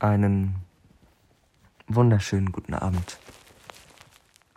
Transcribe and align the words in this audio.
Einen 0.00 0.56
wunderschönen 1.86 2.50
guten 2.50 2.74
Abend 2.74 3.18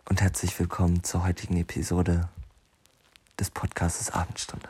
und 0.08 0.20
herzlich 0.20 0.58
willkommen 0.58 1.04
zur 1.04 1.24
heutigen 1.24 1.56
Episode 1.56 2.28
des 3.38 3.48
Podcasts 3.50 4.10
Abendstunde. 4.10 4.68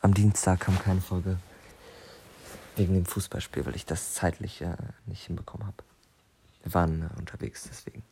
Am 0.00 0.14
Dienstag 0.14 0.60
kam 0.60 0.78
keine 0.78 1.02
Folge 1.02 1.38
wegen 2.76 2.94
dem 2.94 3.04
Fußballspiel, 3.04 3.66
weil 3.66 3.76
ich 3.76 3.84
das 3.84 4.14
zeitlich 4.14 4.62
äh, 4.62 4.76
nicht 5.04 5.26
hinbekommen 5.26 5.66
habe. 5.66 5.84
Wir 6.62 6.72
waren 6.72 7.02
äh, 7.02 7.18
unterwegs, 7.18 7.68
deswegen. 7.68 8.02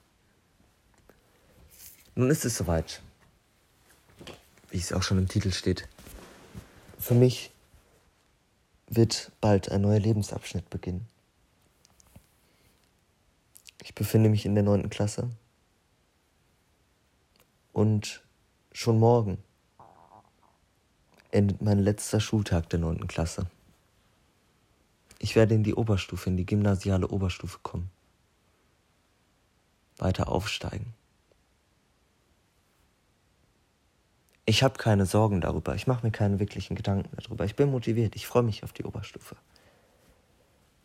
Nun 2.14 2.28
ist 2.28 2.44
es 2.44 2.58
soweit, 2.58 3.00
wie 4.68 4.76
es 4.78 4.92
auch 4.92 5.02
schon 5.02 5.16
im 5.16 5.28
Titel 5.28 5.50
steht. 5.50 5.88
Für 6.98 7.14
mich 7.14 7.52
wird 8.90 9.32
bald 9.40 9.70
ein 9.70 9.80
neuer 9.80 10.00
Lebensabschnitt 10.00 10.68
beginnen. 10.68 11.06
Ich 13.82 13.94
befinde 13.94 14.28
mich 14.28 14.44
in 14.44 14.54
der 14.54 14.64
neunten 14.64 14.90
Klasse 14.90 15.30
und 17.72 18.22
schon 18.72 18.98
morgen 18.98 19.38
endet 21.30 21.62
mein 21.62 21.78
letzter 21.78 22.20
Schultag 22.20 22.68
der 22.70 22.80
neunten 22.80 23.06
Klasse. 23.06 23.46
Ich 25.20 25.36
werde 25.36 25.54
in 25.54 25.62
die 25.62 25.74
Oberstufe, 25.74 26.28
in 26.28 26.36
die 26.36 26.46
gymnasiale 26.46 27.06
Oberstufe 27.08 27.58
kommen. 27.62 27.90
Weiter 29.98 30.28
aufsteigen. 30.28 30.94
Ich 34.50 34.64
habe 34.64 34.76
keine 34.78 35.06
Sorgen 35.06 35.40
darüber. 35.40 35.76
Ich 35.76 35.86
mache 35.86 36.04
mir 36.04 36.10
keine 36.10 36.40
wirklichen 36.40 36.74
Gedanken 36.74 37.16
darüber. 37.16 37.44
Ich 37.44 37.54
bin 37.54 37.70
motiviert. 37.70 38.16
Ich 38.16 38.26
freue 38.26 38.42
mich 38.42 38.64
auf 38.64 38.72
die 38.72 38.82
Oberstufe. 38.82 39.36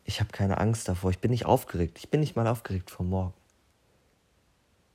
Ich 0.03 0.19
habe 0.19 0.29
keine 0.31 0.59
Angst 0.59 0.87
davor. 0.87 1.09
Ich 1.09 1.17
bin 1.17 1.31
nicht 1.31 1.47
aufgeregt. 1.47 1.97
Ich 1.97 2.11
bin 2.11 2.19
nicht 2.19 2.35
mal 2.35 2.45
aufgeregt 2.45 2.91
vor 2.91 3.07
morgen. 3.07 3.33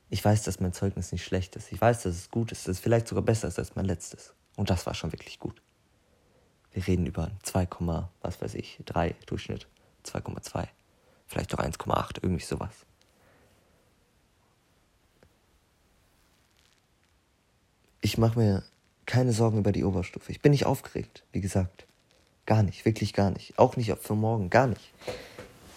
Ich 0.09 0.23
weiß, 0.23 0.43
dass 0.43 0.61
mein 0.61 0.71
Zeugnis 0.71 1.11
nicht 1.11 1.25
schlecht 1.25 1.57
ist. 1.57 1.73
Ich 1.73 1.81
weiß, 1.81 2.03
dass 2.03 2.15
es 2.15 2.31
gut 2.31 2.53
ist. 2.53 2.65
Dass 2.65 2.77
es 2.77 2.79
vielleicht 2.79 3.09
sogar 3.09 3.25
besser 3.25 3.49
ist 3.49 3.59
als 3.59 3.75
mein 3.75 3.83
letztes. 3.83 4.33
Und 4.55 4.69
das 4.69 4.85
war 4.85 4.93
schon 4.93 5.11
wirklich 5.11 5.37
gut. 5.37 5.61
Wir 6.71 6.87
reden 6.87 7.05
über 7.05 7.29
2, 7.43 7.67
was 8.21 8.41
weiß 8.41 8.55
ich, 8.55 8.79
3 8.85 9.15
Durchschnitt. 9.25 9.67
2,2. 10.05 10.69
Vielleicht 11.27 11.53
auch 11.53 11.59
1,8, 11.59 12.19
irgendwie 12.21 12.45
sowas. 12.45 12.85
Ich 18.01 18.17
mache 18.17 18.37
mir 18.37 18.63
keine 19.05 19.31
Sorgen 19.31 19.59
über 19.59 19.71
die 19.71 19.83
Oberstufe. 19.83 20.31
Ich 20.31 20.41
bin 20.41 20.51
nicht 20.51 20.65
aufgeregt, 20.65 21.23
wie 21.31 21.41
gesagt. 21.41 21.85
Gar 22.45 22.63
nicht, 22.63 22.85
wirklich 22.85 23.13
gar 23.13 23.31
nicht. 23.31 23.57
Auch 23.57 23.77
nicht 23.77 23.95
für 23.99 24.15
morgen, 24.15 24.49
gar 24.49 24.67
nicht. 24.67 24.93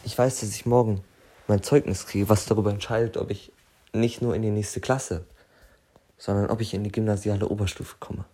Ich 0.05 0.17
weiß, 0.17 0.41
dass 0.41 0.51
ich 0.51 0.67
morgen 0.67 1.05
mein 1.47 1.63
Zeugnis 1.63 2.07
kriege, 2.07 2.29
was 2.29 2.47
darüber 2.47 2.71
entscheidet, 2.71 3.17
ob 3.17 3.31
ich 3.31 3.53
nicht 3.93 4.23
nur 4.23 4.35
in 4.35 4.43
die 4.43 4.51
nächste 4.51 4.81
Klasse, 4.81 5.25
sondern 6.17 6.51
ob 6.51 6.61
ich 6.61 6.75
in 6.75 6.85
die 6.85 6.93
gymnasiale 6.93 7.49
Oberstufe 7.49 7.97
komme. 8.01 8.25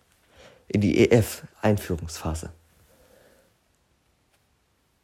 In 0.69 0.80
die 0.80 1.10
EF-Einführungsphase. 1.10 2.50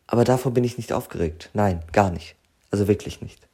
Aber 0.07 0.25
davor 0.25 0.53
bin 0.53 0.63
ich 0.63 0.77
nicht 0.77 0.93
aufgeregt. 0.93 1.51
Nein, 1.53 1.83
gar 1.93 2.11
nicht. 2.11 2.37
Also 2.71 2.87
wirklich 2.87 3.21
nicht. 3.21 3.49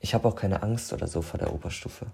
Ich 0.00 0.14
habe 0.14 0.28
auch 0.28 0.36
keine 0.36 0.62
Angst 0.62 0.92
oder 0.92 1.08
so 1.08 1.22
vor 1.22 1.38
der 1.38 1.52
Oberstufe. 1.52 2.06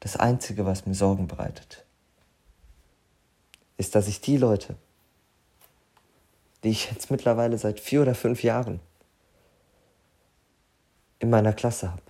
Das 0.00 0.16
Einzige, 0.16 0.64
was 0.64 0.86
mir 0.86 0.94
Sorgen 0.94 1.26
bereitet, 1.26 1.84
ist, 3.76 3.94
dass 3.94 4.08
ich 4.08 4.20
die 4.20 4.36
Leute, 4.36 4.76
die 6.62 6.70
ich 6.70 6.90
jetzt 6.90 7.10
mittlerweile 7.10 7.58
seit 7.58 7.80
vier 7.80 8.02
oder 8.02 8.14
fünf 8.14 8.42
Jahren 8.42 8.80
in 11.18 11.30
meiner 11.30 11.52
Klasse 11.52 11.90
habe, 11.90 12.02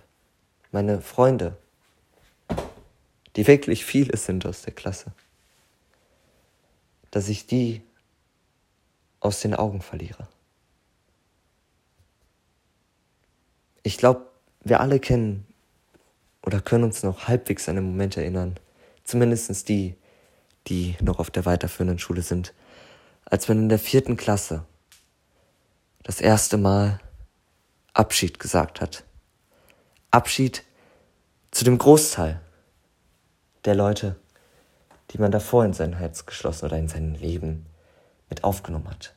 meine 0.71 1.01
Freunde, 1.01 1.57
die 3.35 3.47
wirklich 3.47 3.85
viele 3.85 4.17
sind 4.17 4.45
aus 4.45 4.61
der 4.63 4.73
Klasse, 4.73 5.11
dass 7.11 7.29
ich 7.29 7.47
die 7.47 7.81
aus 9.19 9.41
den 9.41 9.55
Augen 9.55 9.81
verliere. 9.81 10.27
Ich 13.83 13.97
glaube, 13.97 14.27
wir 14.61 14.79
alle 14.79 14.99
kennen 14.99 15.45
oder 16.41 16.61
können 16.61 16.85
uns 16.85 17.03
noch 17.03 17.27
halbwegs 17.27 17.67
an 17.67 17.75
den 17.75 17.85
Moment 17.85 18.17
erinnern, 18.17 18.57
zumindest 19.03 19.67
die, 19.69 19.95
die 20.67 20.95
noch 21.01 21.19
auf 21.19 21.31
der 21.31 21.45
weiterführenden 21.45 21.99
Schule 21.99 22.21
sind, 22.21 22.53
als 23.25 23.47
man 23.47 23.59
in 23.59 23.69
der 23.69 23.79
vierten 23.79 24.17
Klasse 24.17 24.65
das 26.03 26.21
erste 26.21 26.57
Mal 26.57 26.99
Abschied 27.93 28.39
gesagt 28.39 28.81
hat. 28.81 29.03
Abschied 30.11 30.63
zu 31.51 31.63
dem 31.65 31.77
Großteil 31.77 32.39
der 33.65 33.75
Leute, 33.75 34.15
die 35.11 35.17
man 35.17 35.31
davor 35.31 35.65
in 35.65 35.73
sein 35.73 35.93
Herz 35.93 36.25
geschlossen 36.25 36.65
oder 36.65 36.77
in 36.77 36.87
sein 36.87 37.15
Leben 37.15 37.65
mit 38.29 38.43
aufgenommen 38.43 38.89
hat. 38.89 39.13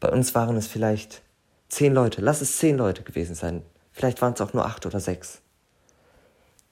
Bei 0.00 0.08
uns 0.08 0.34
waren 0.34 0.56
es 0.56 0.68
vielleicht 0.68 1.22
zehn 1.68 1.92
Leute, 1.92 2.20
lass 2.20 2.40
es 2.40 2.56
zehn 2.56 2.76
Leute 2.76 3.02
gewesen 3.02 3.34
sein, 3.34 3.62
vielleicht 3.92 4.22
waren 4.22 4.32
es 4.32 4.40
auch 4.40 4.52
nur 4.52 4.64
acht 4.64 4.86
oder 4.86 5.00
sechs 5.00 5.42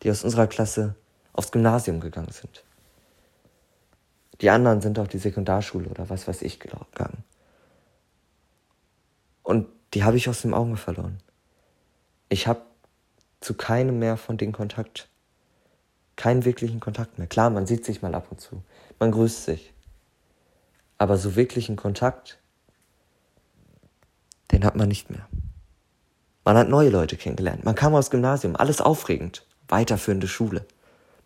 die 0.07 0.11
aus 0.13 0.23
unserer 0.23 0.47
Klasse 0.47 0.95
aufs 1.33 1.51
Gymnasium 1.51 1.99
gegangen 1.99 2.31
sind. 2.31 2.63
Die 4.41 4.51
anderen 4.51 4.81
sind 4.81 5.01
auf 5.01 5.09
die 5.09 5.19
Sekundarschule 5.19 5.89
oder 5.89 6.09
was 6.09 6.29
weiß 6.29 6.43
ich 6.43 6.61
gegangen. 6.61 7.25
Und 9.43 9.67
die 9.95 10.05
habe 10.05 10.17
ich 10.17 10.29
aus 10.29 10.43
dem 10.43 10.55
Auge 10.55 10.77
verloren. 10.77 11.19
Ich 12.29 12.47
habe 12.47 12.61
zu 13.41 13.55
keinem 13.55 13.99
mehr 13.99 14.17
von 14.17 14.37
den 14.37 14.53
Kontakt. 14.53 15.09
Keinen 16.15 16.45
wirklichen 16.45 16.79
Kontakt 16.79 17.19
mehr. 17.19 17.27
Klar, 17.27 17.51
man 17.51 17.67
sieht 17.67 17.85
sich 17.85 18.01
mal 18.01 18.15
ab 18.15 18.29
und 18.31 18.41
zu. 18.41 18.63
Man 19.01 19.11
grüßt 19.11 19.45
sich. 19.45 19.75
Aber 20.99 21.17
so 21.17 21.35
wirklichen 21.35 21.75
Kontakt, 21.75 22.39
den 24.53 24.65
hat 24.65 24.77
man 24.77 24.87
nicht 24.87 25.11
mehr. 25.11 25.27
Man 26.45 26.57
hat 26.57 26.69
neue 26.69 26.91
Leute 26.91 27.17
kennengelernt. 27.17 27.65
Man 27.65 27.75
kam 27.75 27.93
aus 27.97 28.11
Gymnasium. 28.11 28.55
Alles 28.55 28.81
aufregend 28.81 29.46
weiterführende 29.69 30.29
Schule. 30.29 30.67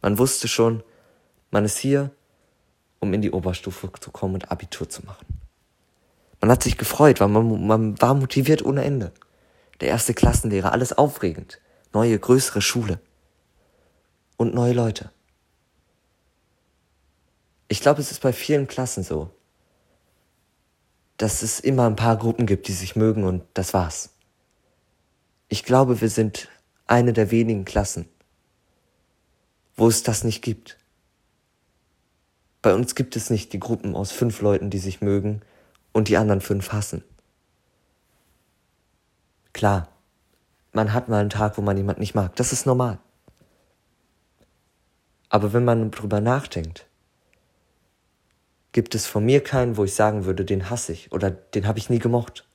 Man 0.03 0.19
wusste 0.19 0.49
schon, 0.49 0.83
man 1.51 1.65
ist 1.65 1.78
hier, 1.78 2.11
um 3.01 3.12
in 3.15 3.23
die 3.23 3.33
Oberstufe 3.33 3.91
zu 3.99 4.11
kommen 4.11 4.34
und 4.34 4.51
Abitur 4.51 4.89
zu 4.89 5.05
machen. 5.05 5.27
Man 6.41 6.51
hat 6.51 6.62
sich 6.62 6.78
gefreut, 6.78 7.21
weil 7.21 7.28
man, 7.28 7.67
man 7.67 8.01
war 8.01 8.15
motiviert 8.15 8.65
ohne 8.65 8.84
Ende. 8.84 9.12
Der 9.81 9.89
erste 9.89 10.15
Klassenlehrer, 10.15 10.73
alles 10.73 10.97
aufregend. 10.97 11.61
Neue, 11.93 12.19
größere 12.19 12.62
Schule. 12.62 13.01
Und 14.37 14.55
neue 14.55 14.72
Leute. 14.72 15.11
Ich 17.69 17.81
glaube, 17.81 18.01
es 18.01 18.11
ist 18.11 18.22
bei 18.22 18.33
vielen 18.33 18.67
Klassen 18.67 19.03
so, 19.03 19.31
dass 21.17 21.43
es 21.43 21.61
immer 21.61 21.87
ein 21.87 21.97
paar 21.97 22.17
Gruppen 22.17 22.47
gibt, 22.47 22.67
die 22.69 22.72
sich 22.72 22.97
mögen 22.97 23.25
und 23.25 23.43
das 23.55 23.75
war's. 23.75 24.11
Ich 25.49 25.65
glaube, 25.65 26.01
wir 26.01 26.09
sind 26.09 26.49
eine 26.87 27.12
der 27.12 27.31
wenigen 27.31 27.65
Klassen, 27.65 28.09
wo 29.81 29.89
es 29.89 30.03
das 30.03 30.25
nicht 30.25 30.43
gibt. 30.43 30.77
Bei 32.61 32.75
uns 32.75 32.95
gibt 32.95 33.17
es 33.17 33.31
nicht 33.31 33.55
die 33.55 33.59
Gruppen 33.59 33.97
aus 33.97 34.13
fünf 34.13 34.43
Leuten, 34.43 34.69
die 34.69 34.79
sich 34.79 35.01
mögen 35.01 35.41
und 35.93 36.09
die 36.09 36.19
anderen 36.19 36.43
fünf 36.43 36.71
hassen. 36.71 37.03
Klar, 39.55 39.89
man 40.75 40.93
hat 40.93 41.09
mal 41.09 41.21
einen 41.21 41.31
Tag, 41.31 41.57
wo 41.57 41.63
man 41.63 41.79
jemanden 41.79 42.03
nicht 42.03 42.15
mag. 42.15 42.37
Das 42.37 42.53
ist 42.53 42.67
normal. 42.67 42.99
Aber 45.31 45.55
wenn 45.55 45.65
man 45.65 45.91
drüber 45.91 46.21
nachdenkt, 46.21 46.87
gibt 48.73 48.95
es 48.95 49.07
von 49.07 49.25
mir 49.25 49.43
keinen, 49.43 49.78
wo 49.78 49.84
ich 49.84 49.95
sagen 49.95 50.27
würde, 50.27 50.45
den 50.45 50.69
hasse 50.69 50.93
ich 50.93 51.10
oder 51.10 51.31
den 51.31 51.66
habe 51.66 51.78
ich 51.78 51.89
nie 51.89 52.01
gemocht. 52.01 52.47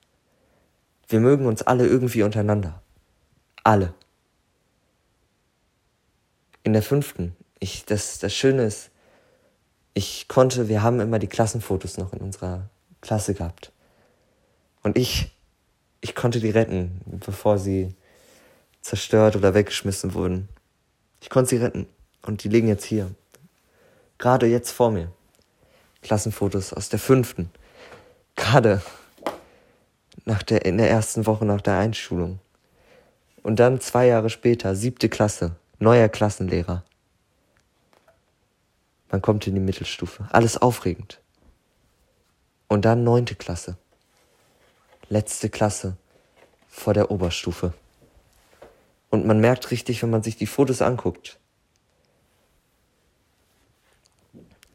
Wir 1.07 1.21
mögen 1.21 1.47
uns 1.47 1.63
alle 1.63 1.87
irgendwie 1.87 2.21
untereinander. 2.21 2.83
Alle 3.63 3.95
in 6.65 6.73
der 6.73 6.81
fünften, 6.81 7.35
ich, 7.59 7.85
das, 7.85 8.17
das 8.17 8.33
Schöne 8.33 8.63
ist, 8.63 8.89
ich 9.93 10.27
konnte, 10.27 10.67
wir 10.67 10.81
haben 10.81 10.99
immer 10.99 11.19
die 11.19 11.27
Klassenfotos 11.27 11.97
noch 11.97 12.11
in 12.11 12.19
unserer 12.19 12.69
Klasse 13.01 13.35
gehabt. 13.35 13.71
Und 14.81 14.97
ich, 14.97 15.31
ich 16.01 16.15
konnte 16.15 16.39
die 16.39 16.49
retten, 16.49 17.01
bevor 17.05 17.59
sie 17.59 17.93
zerstört 18.81 19.35
oder 19.35 19.53
weggeschmissen 19.53 20.15
wurden. 20.15 20.49
Ich 21.21 21.29
konnte 21.29 21.51
sie 21.51 21.57
retten. 21.57 21.87
Und 22.23 22.43
die 22.43 22.49
liegen 22.49 22.67
jetzt 22.67 22.83
hier. 22.83 23.11
Gerade 24.17 24.47
jetzt 24.47 24.71
vor 24.71 24.89
mir. 24.89 25.11
Klassenfotos 26.01 26.73
aus 26.73 26.89
der 26.89 26.99
fünften. 26.99 27.51
Gerade 28.35 28.81
nach 30.25 30.41
der, 30.41 30.65
in 30.65 30.77
der 30.77 30.89
ersten 30.89 31.27
Woche 31.27 31.45
nach 31.45 31.61
der 31.61 31.77
Einschulung. 31.77 32.39
Und 33.43 33.59
dann 33.59 33.79
zwei 33.79 34.07
Jahre 34.07 34.31
später, 34.31 34.75
siebte 34.75 35.09
Klasse 35.09 35.55
neuer 35.79 36.09
Klassenlehrer. 36.09 36.83
Man 39.11 39.21
kommt 39.21 39.47
in 39.47 39.55
die 39.55 39.61
Mittelstufe. 39.61 40.27
Alles 40.31 40.57
aufregend. 40.57 41.21
Und 42.67 42.85
dann 42.85 43.03
neunte 43.03 43.35
Klasse. 43.35 43.77
Letzte 45.09 45.49
Klasse 45.49 45.97
vor 46.67 46.93
der 46.93 47.11
Oberstufe. 47.11 47.73
Und 49.09 49.25
man 49.25 49.39
merkt 49.39 49.71
richtig, 49.71 50.01
wenn 50.01 50.09
man 50.09 50.23
sich 50.23 50.35
die 50.35 50.47
Fotos 50.47 50.81
anguckt. 50.81 51.39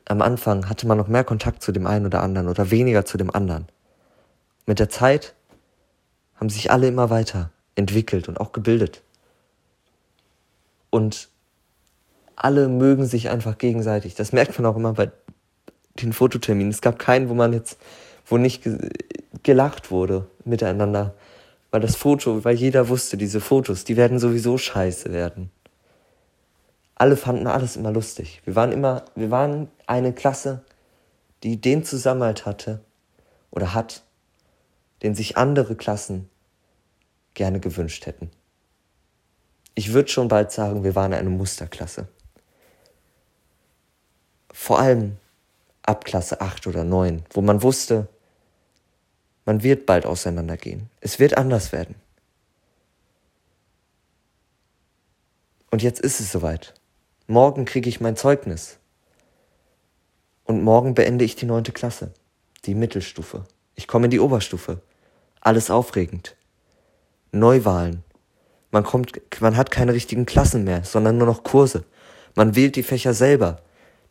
Am 0.06 0.22
Anfang 0.22 0.68
hatte 0.68 0.86
man 0.86 0.98
noch 0.98 1.08
mehr 1.08 1.24
Kontakt 1.24 1.62
zu 1.62 1.72
dem 1.72 1.86
einen 1.86 2.06
oder 2.06 2.22
anderen 2.22 2.48
oder 2.48 2.70
weniger 2.70 3.04
zu 3.04 3.18
dem 3.18 3.30
anderen. 3.30 3.68
Mit 4.66 4.78
der 4.78 4.88
Zeit 4.88 5.34
haben 6.36 6.48
sich 6.48 6.70
alle 6.70 6.88
immer 6.88 7.10
weiter 7.10 7.50
entwickelt 7.74 8.28
und 8.28 8.40
auch 8.40 8.52
gebildet. 8.52 9.02
Und 10.90 11.28
alle 12.36 12.68
mögen 12.68 13.06
sich 13.06 13.30
einfach 13.30 13.58
gegenseitig. 13.58 14.14
Das 14.14 14.32
merkt 14.32 14.58
man 14.58 14.66
auch 14.66 14.76
immer 14.76 14.92
bei 14.92 15.10
den 16.00 16.12
Fototerminen. 16.12 16.70
Es 16.70 16.80
gab 16.80 16.98
keinen, 16.98 17.28
wo 17.28 17.34
man 17.34 17.52
jetzt, 17.52 17.78
wo 18.26 18.38
nicht 18.38 18.68
gelacht 19.42 19.90
wurde 19.90 20.26
miteinander. 20.44 21.14
Weil 21.70 21.80
das 21.80 21.96
Foto, 21.96 22.44
weil 22.44 22.56
jeder 22.56 22.88
wusste, 22.88 23.16
diese 23.16 23.40
Fotos, 23.40 23.84
die 23.84 23.96
werden 23.96 24.18
sowieso 24.18 24.58
scheiße 24.58 25.12
werden. 25.12 25.50
Alle 26.96 27.16
fanden 27.16 27.46
alles 27.46 27.76
immer 27.76 27.92
lustig. 27.92 28.42
Wir 28.44 28.56
waren 28.56 28.72
immer, 28.72 29.04
wir 29.14 29.30
waren 29.30 29.68
eine 29.86 30.12
Klasse, 30.12 30.64
die 31.42 31.60
den 31.60 31.84
Zusammenhalt 31.84 32.44
hatte 32.44 32.80
oder 33.50 33.74
hat, 33.74 34.02
den 35.02 35.14
sich 35.14 35.36
andere 35.36 35.76
Klassen 35.76 36.28
gerne 37.34 37.60
gewünscht 37.60 38.06
hätten. 38.06 38.30
Ich 39.74 39.92
würde 39.92 40.08
schon 40.08 40.28
bald 40.28 40.52
sagen, 40.52 40.84
wir 40.84 40.94
waren 40.94 41.12
eine 41.12 41.30
Musterklasse. 41.30 42.08
Vor 44.52 44.78
allem 44.78 45.16
ab 45.82 46.04
Klasse 46.04 46.40
8 46.40 46.66
oder 46.66 46.84
9, 46.84 47.24
wo 47.30 47.40
man 47.40 47.62
wusste, 47.62 48.08
man 49.44 49.62
wird 49.62 49.86
bald 49.86 50.06
auseinandergehen. 50.06 50.90
Es 51.00 51.18
wird 51.18 51.36
anders 51.36 51.72
werden. 51.72 51.94
Und 55.70 55.82
jetzt 55.82 56.00
ist 56.00 56.20
es 56.20 56.30
soweit. 56.32 56.74
Morgen 57.26 57.64
kriege 57.64 57.88
ich 57.88 58.00
mein 58.00 58.16
Zeugnis. 58.16 58.78
Und 60.44 60.64
morgen 60.64 60.94
beende 60.94 61.24
ich 61.24 61.36
die 61.36 61.46
neunte 61.46 61.72
Klasse, 61.72 62.12
die 62.64 62.74
Mittelstufe. 62.74 63.44
Ich 63.76 63.86
komme 63.86 64.06
in 64.06 64.10
die 64.10 64.20
Oberstufe. 64.20 64.82
Alles 65.40 65.70
aufregend. 65.70 66.36
Neuwahlen. 67.32 68.02
Man 68.70 68.84
kommt, 68.84 69.20
man 69.40 69.56
hat 69.56 69.70
keine 69.70 69.92
richtigen 69.92 70.26
Klassen 70.26 70.64
mehr, 70.64 70.84
sondern 70.84 71.18
nur 71.18 71.26
noch 71.26 71.42
Kurse. 71.42 71.84
Man 72.34 72.54
wählt 72.54 72.76
die 72.76 72.82
Fächer 72.82 73.14
selber. 73.14 73.60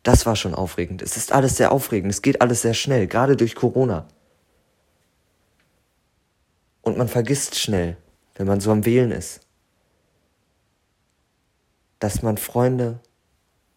Das 0.02 0.26
war 0.26 0.36
schon 0.36 0.54
aufregend. 0.54 1.02
Es 1.02 1.16
ist 1.16 1.32
alles 1.32 1.56
sehr 1.56 1.72
aufregend. 1.72 2.10
Es 2.12 2.22
geht 2.22 2.40
alles 2.40 2.62
sehr 2.62 2.74
schnell, 2.74 3.06
gerade 3.06 3.36
durch 3.36 3.54
Corona. 3.54 4.06
Und 6.82 6.96
man 6.96 7.08
vergisst 7.08 7.58
schnell, 7.58 7.96
wenn 8.34 8.46
man 8.46 8.60
so 8.60 8.70
am 8.70 8.84
Wählen 8.84 9.10
ist, 9.10 9.40
dass 11.98 12.22
man 12.22 12.38
Freunde 12.38 13.00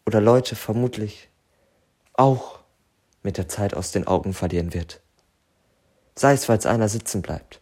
oder 0.06 0.20
Leute 0.20 0.56
vermutlich 0.56 1.28
auch 2.14 2.60
mit 3.22 3.36
der 3.36 3.48
Zeit 3.48 3.74
aus 3.74 3.92
den 3.92 4.06
Augen 4.06 4.32
verlieren 4.32 4.72
wird. 4.72 5.00
Sei 6.16 6.32
es, 6.32 6.48
weil 6.48 6.58
es 6.58 6.66
einer 6.66 6.88
sitzen 6.88 7.22
bleibt. 7.22 7.60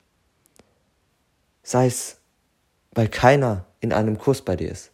Sei 1.63 1.87
es, 1.87 2.22
weil 2.93 3.09
keiner 3.09 3.67
in 3.81 3.93
einem 3.93 4.19
Kurs 4.19 4.43
bei 4.43 4.57
dir 4.57 4.71
ist. 4.71 4.91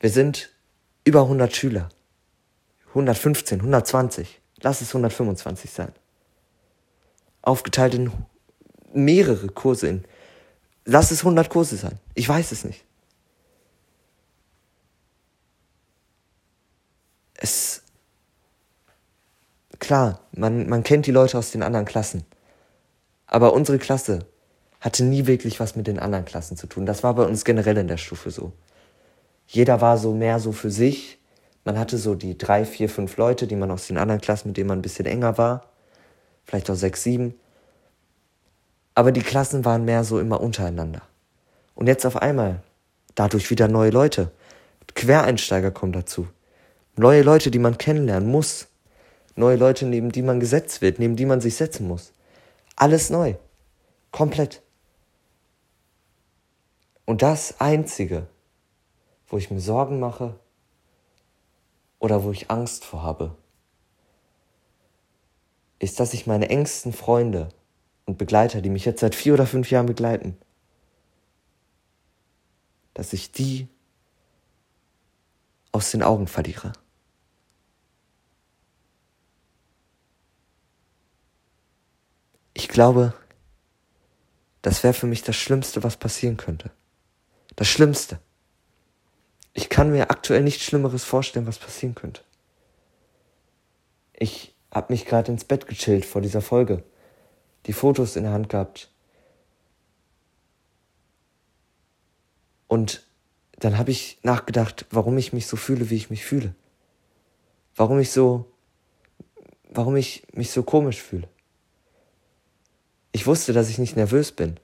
Wir 0.00 0.10
sind 0.10 0.50
über 1.04 1.22
100 1.22 1.54
Schüler. 1.54 1.88
115, 2.88 3.60
120. 3.60 4.40
Lass 4.60 4.80
es 4.80 4.88
125 4.88 5.70
sein. 5.70 5.92
Aufgeteilt 7.42 7.94
in 7.94 8.12
mehrere 8.92 9.48
Kurse 9.48 9.88
in. 9.88 10.04
Lass 10.84 11.10
es 11.10 11.20
100 11.20 11.50
Kurse 11.50 11.76
sein. 11.76 11.98
Ich 12.14 12.28
weiß 12.28 12.52
es 12.52 12.64
nicht. 12.64 12.84
Es. 17.34 17.82
Klar, 19.78 20.20
man, 20.32 20.68
man 20.68 20.82
kennt 20.82 21.06
die 21.06 21.12
Leute 21.12 21.38
aus 21.38 21.50
den 21.50 21.62
anderen 21.62 21.86
Klassen. 21.86 22.24
Aber 23.26 23.52
unsere 23.52 23.78
Klasse 23.78 24.26
hatte 24.80 25.04
nie 25.04 25.26
wirklich 25.26 25.60
was 25.60 25.76
mit 25.76 25.86
den 25.86 25.98
anderen 25.98 26.24
Klassen 26.24 26.56
zu 26.56 26.66
tun. 26.66 26.86
Das 26.86 27.02
war 27.02 27.14
bei 27.14 27.24
uns 27.24 27.44
generell 27.44 27.76
in 27.78 27.88
der 27.88 27.96
Stufe 27.96 28.30
so. 28.30 28.52
Jeder 29.46 29.80
war 29.80 29.98
so 29.98 30.12
mehr 30.12 30.38
so 30.38 30.52
für 30.52 30.70
sich. 30.70 31.18
Man 31.64 31.78
hatte 31.78 31.98
so 31.98 32.14
die 32.14 32.38
drei, 32.38 32.64
vier, 32.64 32.88
fünf 32.88 33.16
Leute, 33.16 33.46
die 33.46 33.56
man 33.56 33.70
aus 33.70 33.86
den 33.86 33.98
anderen 33.98 34.20
Klassen, 34.20 34.48
mit 34.48 34.56
denen 34.56 34.68
man 34.68 34.78
ein 34.78 34.82
bisschen 34.82 35.06
enger 35.06 35.38
war. 35.38 35.66
Vielleicht 36.44 36.70
auch 36.70 36.76
sechs, 36.76 37.02
sieben. 37.02 37.34
Aber 38.94 39.12
die 39.12 39.22
Klassen 39.22 39.64
waren 39.64 39.84
mehr 39.84 40.04
so 40.04 40.18
immer 40.18 40.40
untereinander. 40.40 41.02
Und 41.74 41.86
jetzt 41.86 42.06
auf 42.06 42.16
einmal, 42.16 42.62
dadurch 43.14 43.50
wieder 43.50 43.68
neue 43.68 43.90
Leute. 43.90 44.30
Quereinsteiger 44.94 45.70
kommen 45.70 45.92
dazu. 45.92 46.26
Neue 46.96 47.22
Leute, 47.22 47.50
die 47.52 47.60
man 47.60 47.78
kennenlernen 47.78 48.28
muss. 48.28 48.66
Neue 49.36 49.56
Leute, 49.56 49.86
neben 49.86 50.10
die 50.10 50.22
man 50.22 50.40
gesetzt 50.40 50.82
wird, 50.82 50.98
neben 50.98 51.14
die 51.14 51.26
man 51.26 51.40
sich 51.40 51.54
setzen 51.54 51.86
muss. 51.86 52.12
Alles 52.74 53.08
neu. 53.08 53.34
Komplett. 54.10 54.62
Und 57.08 57.22
das 57.22 57.58
Einzige, 57.58 58.26
wo 59.28 59.38
ich 59.38 59.50
mir 59.50 59.60
Sorgen 59.60 59.98
mache 59.98 60.38
oder 61.98 62.22
wo 62.22 62.32
ich 62.32 62.50
Angst 62.50 62.84
vor 62.84 63.02
habe, 63.02 63.34
ist, 65.78 66.00
dass 66.00 66.12
ich 66.12 66.26
meine 66.26 66.50
engsten 66.50 66.92
Freunde 66.92 67.48
und 68.04 68.18
Begleiter, 68.18 68.60
die 68.60 68.68
mich 68.68 68.84
jetzt 68.84 69.00
seit 69.00 69.14
vier 69.14 69.32
oder 69.32 69.46
fünf 69.46 69.70
Jahren 69.70 69.86
begleiten, 69.86 70.36
dass 72.92 73.14
ich 73.14 73.32
die 73.32 73.68
aus 75.72 75.90
den 75.90 76.02
Augen 76.02 76.26
verliere. 76.26 76.74
Ich 82.52 82.68
glaube, 82.68 83.14
das 84.60 84.82
wäre 84.82 84.92
für 84.92 85.06
mich 85.06 85.22
das 85.22 85.36
Schlimmste, 85.36 85.82
was 85.82 85.96
passieren 85.96 86.36
könnte. 86.36 86.70
Das 87.58 87.66
Schlimmste. 87.66 88.20
Ich 89.52 89.68
kann 89.68 89.90
mir 89.90 90.12
aktuell 90.12 90.44
nichts 90.44 90.62
Schlimmeres 90.62 91.02
vorstellen, 91.02 91.48
was 91.48 91.58
passieren 91.58 91.96
könnte. 91.96 92.20
Ich 94.12 94.54
habe 94.70 94.92
mich 94.92 95.06
gerade 95.06 95.32
ins 95.32 95.42
Bett 95.42 95.66
gechillt 95.66 96.04
vor 96.04 96.22
dieser 96.22 96.40
Folge 96.40 96.84
die 97.66 97.72
Fotos 97.72 98.14
in 98.14 98.22
der 98.22 98.32
Hand 98.32 98.48
gehabt. 98.48 98.92
Und 102.68 103.04
dann 103.58 103.76
habe 103.76 103.90
ich 103.90 104.20
nachgedacht, 104.22 104.86
warum 104.92 105.18
ich 105.18 105.32
mich 105.32 105.48
so 105.48 105.56
fühle, 105.56 105.90
wie 105.90 105.96
ich 105.96 106.10
mich 106.10 106.24
fühle. 106.24 106.54
Warum 107.74 107.98
ich 107.98 108.12
so, 108.12 108.52
warum 109.68 109.96
ich 109.96 110.28
mich 110.32 110.52
so 110.52 110.62
komisch 110.62 111.02
fühle. 111.02 111.28
Ich 113.10 113.26
wusste, 113.26 113.52
dass 113.52 113.68
ich 113.68 113.78
nicht 113.78 113.96
nervös 113.96 114.30
bin, 114.30 114.60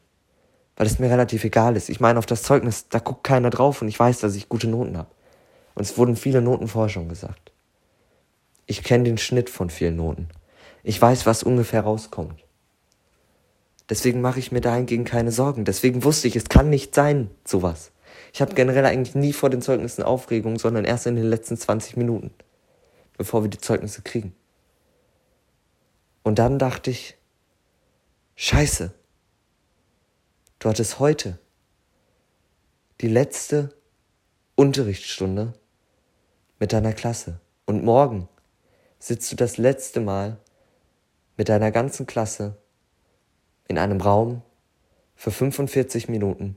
weil 0.77 0.87
es 0.87 0.99
mir 0.99 1.11
relativ 1.11 1.45
egal 1.45 1.77
ist. 1.77 1.89
Ich 1.89 2.01
meine, 2.01 2.19
auf 2.19 2.27
das 2.27 2.43
Zeugnis, 2.43 2.89
da 2.89 2.99
guckt 2.99 3.25
keiner 3.25 3.51
drauf 3.51 3.83
und 3.83 3.89
ich 3.89 3.99
weiß, 3.99 4.21
dass 4.21 4.35
ich 4.35 4.49
gute 4.49 4.69
Noten 4.69 4.97
habe. 4.97 5.11
Und 5.75 5.83
es 5.83 5.99
wurden 5.99 6.17
viele 6.17 6.41
Noten 6.41 6.69
vorher 6.69 6.89
schon 6.89 7.09
gesagt. 7.09 7.53
Ich 8.67 8.83
kenne 8.83 9.05
den 9.05 9.19
Schnitt 9.19 9.51
von 9.51 9.71
vielen 9.71 9.97
Noten. 9.97 10.29
Ich 10.83 11.01
weiß, 11.01 11.27
was 11.27 11.43
ungefähr 11.43 11.83
rauskommt. 11.83 12.45
Deswegen 13.89 14.21
mache 14.21 14.39
ich 14.39 14.53
mir 14.53 14.61
dahingegen 14.61 15.05
keine 15.05 15.31
Sorgen. 15.31 15.65
Deswegen 15.65 16.05
wusste 16.05 16.29
ich, 16.29 16.37
es 16.37 16.49
kann 16.49 16.71
nicht 16.71 16.95
sein, 16.95 17.31
sowas. 17.45 17.93
Ich 18.33 18.41
habe 18.41 18.55
generell 18.55 18.87
eigentlich 18.87 19.15
nie 19.15 19.33
vor 19.33 19.51
den 19.51 19.63
Zeugnissen 19.63 20.03
Aufregung, 20.03 20.59
sondern 20.59 20.85
erst 20.85 21.07
in 21.07 21.17
den 21.17 21.27
letzten 21.27 21.57
20 21.57 21.97
Minuten, 21.97 22.31
bevor 23.17 23.43
wir 23.43 23.51
die 23.51 23.59
Zeugnisse 23.59 24.03
kriegen. 24.03 24.35
Und 26.23 26.39
dann 26.39 26.59
dachte 26.59 26.91
ich, 26.91 27.17
scheiße, 28.37 28.93
du 30.65 30.71
hattest 30.71 30.99
heute 30.99 31.39
die 33.03 33.09
letzte 33.09 33.77
Unterrichtsstunde 34.55 35.53
mit 36.59 36.73
deiner 36.73 36.95
Klasse. 36.95 37.39
Und 37.67 37.85
morgen 37.85 38.31
sitzt 38.99 39.31
du 39.31 39.37
das 39.37 39.59
letzte 39.59 40.01
Mal 40.01 40.39
mit 41.37 41.51
deiner 41.51 41.71
ganzen 41.71 42.07
Klasse 42.07 42.57
in 43.69 43.77
einem 43.77 44.01
Raum 44.01 44.41
für 45.17 45.31
45 45.31 46.09
Minuten, 46.09 46.57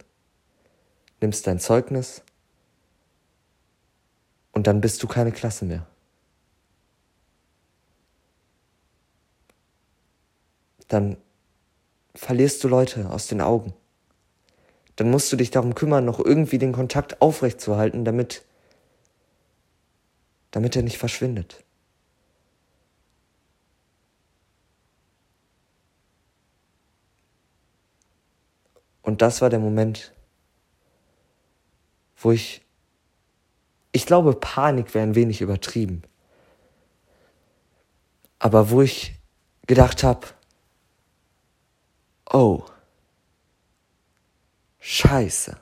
nimmst 1.20 1.46
dein 1.46 1.60
Zeugnis 1.60 2.24
und 4.54 4.68
dann 4.68 4.80
bist 4.80 5.04
du 5.04 5.08
keine 5.08 5.34
Klasse 5.34 5.66
mehr. 5.66 5.86
Dann 10.88 11.18
verlierst 12.16 12.64
du 12.64 12.70
Leute 12.70 13.10
aus 13.10 13.28
den 13.28 13.42
Augen. 13.42 13.74
Dann 14.98 15.12
musst 15.12 15.32
du 15.32 15.38
dich 15.38 15.52
darum 15.52 15.76
kümmern, 15.76 16.06
noch 16.06 16.20
irgendwie 16.20 16.58
den 16.58 16.74
Kontakt 16.74 17.22
aufrechtzuerhalten, 17.22 18.04
damit, 18.04 18.44
damit 20.52 20.76
er 20.76 20.82
nicht 20.82 20.98
verschwindet. 20.98 21.64
Und 29.04 29.22
das 29.22 29.42
war 29.42 29.50
der 29.50 29.60
Moment, 29.60 30.14
wo 32.18 32.32
ich, 32.32 32.66
ich 33.92 34.06
glaube, 34.06 34.34
Panik 34.34 34.96
wäre 34.96 35.06
ein 35.06 35.16
wenig 35.16 35.42
übertrieben. 35.42 36.02
Aber 38.40 38.72
wo 38.72 38.82
ich 38.82 39.14
gedacht 39.68 40.04
habe, 40.04 40.28
oh, 42.34 42.64
scheiße. 44.88 45.58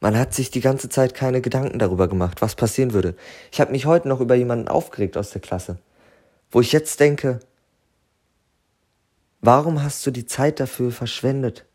Man 0.00 0.18
hat 0.18 0.34
sich 0.34 0.50
die 0.50 0.60
ganze 0.60 0.88
Zeit 0.88 1.14
keine 1.14 1.40
Gedanken 1.40 1.78
darüber 1.78 2.08
gemacht, 2.08 2.42
was 2.42 2.54
passieren 2.54 2.92
würde. 2.92 3.16
Ich 3.50 3.60
habe 3.60 3.72
mich 3.72 3.86
heute 3.86 4.08
noch 4.08 4.20
über 4.20 4.34
jemanden 4.34 4.68
aufgeregt 4.68 5.16
aus 5.16 5.30
der 5.30 5.40
Klasse, 5.40 5.78
wo 6.50 6.60
ich 6.60 6.72
jetzt 6.72 7.00
denke, 7.00 7.40
Warum 9.46 9.80
hast 9.82 10.04
du 10.04 10.10
die 10.10 10.26
Zeit 10.26 10.58
dafür 10.58 10.90
verschwendet, 10.90 11.66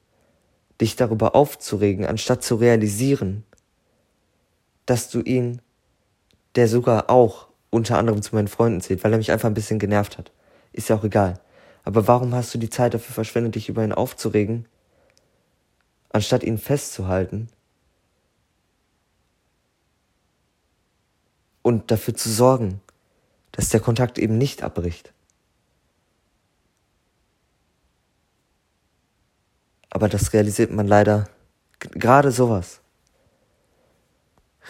dich 0.81 0.97
darüber 0.97 1.35
aufzuregen, 1.35 2.05
anstatt 2.05 2.43
zu 2.43 2.55
realisieren, 2.55 3.45
dass 4.85 5.09
du 5.09 5.21
ihn, 5.21 5.61
der 6.55 6.67
sogar 6.67 7.09
auch 7.09 7.47
unter 7.69 7.97
anderem 7.97 8.21
zu 8.21 8.35
meinen 8.35 8.49
Freunden 8.49 8.81
zählt, 8.81 9.05
weil 9.05 9.13
er 9.13 9.19
mich 9.19 9.31
einfach 9.31 9.47
ein 9.47 9.53
bisschen 9.53 9.79
genervt 9.79 10.17
hat. 10.17 10.33
Ist 10.73 10.89
ja 10.89 10.97
auch 10.97 11.05
egal. 11.05 11.39
Aber 11.83 12.07
warum 12.07 12.33
hast 12.35 12.53
du 12.53 12.57
die 12.57 12.69
Zeit 12.69 12.93
dafür 12.93 13.13
verschwendet, 13.13 13.55
dich 13.55 13.69
über 13.69 13.83
ihn 13.83 13.93
aufzuregen, 13.93 14.67
anstatt 16.09 16.43
ihn 16.43 16.57
festzuhalten 16.57 17.49
und 21.61 21.89
dafür 21.89 22.13
zu 22.13 22.29
sorgen, 22.29 22.81
dass 23.51 23.69
der 23.69 23.79
Kontakt 23.79 24.19
eben 24.19 24.37
nicht 24.37 24.63
abbricht? 24.63 25.13
Aber 29.89 30.07
das 30.07 30.33
realisiert 30.33 30.71
man 30.71 30.87
leider, 30.87 31.29
gerade 31.79 32.31
sowas, 32.31 32.79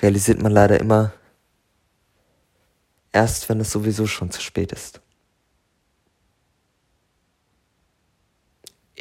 realisiert 0.02 0.42
man 0.42 0.52
leider 0.52 0.80
immer 0.80 1.14
erst, 3.12 3.50
wenn 3.50 3.60
es 3.60 3.72
sowieso 3.72 4.08
schon 4.08 4.32
zu 4.32 4.42
spät 4.42 4.72
ist. 4.72 5.01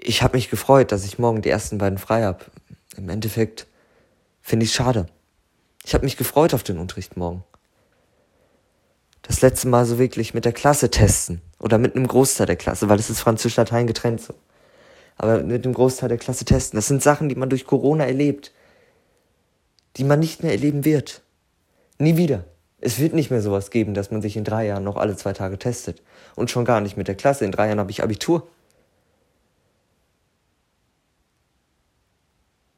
Ich 0.03 0.23
habe 0.23 0.37
mich 0.37 0.51
gefreut, 0.51 0.93
dass 0.93 1.05
ich 1.05 1.19
morgen 1.19 1.43
die 1.43 1.51
ersten 1.51 1.79
beiden 1.79 1.99
frei 1.99 2.25
habe. 2.25 2.45
Im 2.97 3.09
Endeffekt 3.09 3.67
finde 4.41 4.65
ich 4.65 4.73
schade. 4.73 5.07
Ich 5.85 5.95
habe 5.95 6.05
mich 6.05 6.17
gefreut 6.17 6.55
auf 6.55 6.63
den 6.63 6.79
Unterricht 6.79 7.17
morgen. 7.17 7.45
Das 9.23 9.43
letzte 9.43 9.69
Mal 9.69 9.85
so 9.85 9.99
wirklich 9.99 10.35
mit 10.35 10.45
der 10.45 10.53
Klasse 10.53 10.91
testen 10.91 11.41
oder 11.59 11.79
mit 11.79 11.95
einem 11.95 12.07
Großteil 12.07 12.47
der 12.47 12.57
Klasse, 12.57 12.89
weil 12.89 12.99
es 12.99 13.11
ist 13.11 13.21
Französisch-Latein 13.21 13.87
getrennt 13.87 14.23
so 14.23 14.35
aber 15.21 15.43
mit 15.43 15.67
dem 15.67 15.75
Großteil 15.75 16.09
der 16.09 16.17
Klasse 16.17 16.47
testen. 16.47 16.79
Das 16.79 16.89
sind 16.89 17.03
Sachen, 17.03 17.29
die 17.29 17.35
man 17.35 17.51
durch 17.51 17.67
Corona 17.67 18.07
erlebt, 18.07 18.53
die 19.99 20.05
man 20.05 20.19
nicht 20.19 20.43
mehr 20.43 20.53
erleben 20.53 20.87
wird. 20.87 21.21
Nie 21.99 22.17
wieder. 22.17 22.45
Es 22.81 22.99
wird 22.99 23.13
nicht 23.13 23.31
mehr 23.31 23.43
sowas 23.43 23.71
geben, 23.71 23.93
dass 23.93 24.11
man 24.11 24.23
sich 24.23 24.39
in 24.39 24.45
drei 24.45 24.65
Jahren 24.65 24.83
noch 24.83 24.97
alle 24.97 25.15
zwei 25.17 25.35
Tage 25.35 25.59
testet. 25.59 26.01
Und 26.37 26.51
schon 26.51 26.65
gar 26.65 26.81
nicht 26.81 26.97
mit 26.97 27.07
der 27.07 27.17
Klasse. 27.17 27.45
In 27.45 27.53
drei 27.53 27.67
Jahren 27.67 27.81
habe 27.81 27.91
ich 27.91 28.03
Abitur. 28.03 28.49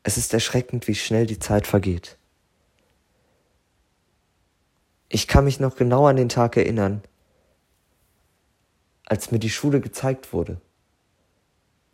Es 0.03 0.17
ist 0.17 0.35
erschreckend, 0.35 0.89
wie 0.89 0.95
schnell 0.95 1.27
die 1.27 1.39
Zeit 1.39 1.67
vergeht. 1.67 2.17
Ich 5.09 5.29
kann 5.29 5.45
mich 5.45 5.61
noch 5.61 5.77
genau 5.77 6.07
an 6.07 6.17
den 6.17 6.29
Tag 6.29 6.57
erinnern, 6.57 7.03
als 9.07 9.31
mir 9.31 9.39
die 9.39 9.51
Schule 9.51 9.81
gezeigt 9.81 10.33
wurde. 10.33 10.61